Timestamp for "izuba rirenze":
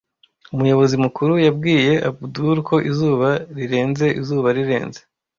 2.89-4.07, 4.19-5.01